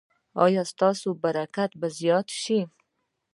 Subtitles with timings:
[0.45, 2.59] ایا ستاسو برکت به زیات شي؟